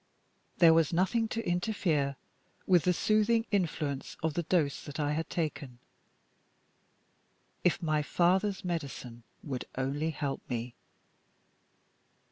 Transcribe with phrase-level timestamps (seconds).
[0.57, 2.15] There was nothing to interfere
[2.65, 5.77] with the soothing influence of the dose that I had taken,
[7.63, 10.73] if my father's medicine would only help me.